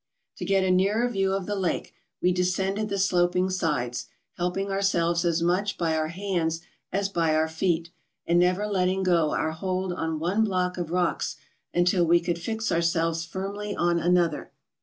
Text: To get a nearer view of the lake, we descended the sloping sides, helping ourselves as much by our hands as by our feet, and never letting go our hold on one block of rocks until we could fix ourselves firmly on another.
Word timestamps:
To 0.37 0.45
get 0.45 0.63
a 0.63 0.71
nearer 0.71 1.07
view 1.07 1.31
of 1.31 1.45
the 1.45 1.55
lake, 1.55 1.93
we 2.23 2.31
descended 2.31 2.89
the 2.89 2.97
sloping 2.97 3.51
sides, 3.51 4.07
helping 4.35 4.71
ourselves 4.71 5.23
as 5.23 5.43
much 5.43 5.77
by 5.77 5.95
our 5.95 6.07
hands 6.07 6.61
as 6.91 7.07
by 7.07 7.35
our 7.35 7.47
feet, 7.47 7.91
and 8.25 8.39
never 8.39 8.65
letting 8.65 9.03
go 9.03 9.29
our 9.35 9.51
hold 9.51 9.93
on 9.93 10.17
one 10.17 10.43
block 10.43 10.79
of 10.79 10.89
rocks 10.89 11.35
until 11.71 12.03
we 12.03 12.19
could 12.19 12.39
fix 12.39 12.71
ourselves 12.71 13.25
firmly 13.25 13.75
on 13.75 13.99
another. 13.99 14.51